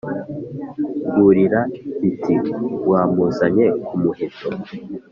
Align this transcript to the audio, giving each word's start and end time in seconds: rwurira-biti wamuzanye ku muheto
rwurira-biti 1.07 2.35
wamuzanye 2.89 3.65
ku 3.85 3.93
muheto 4.01 4.49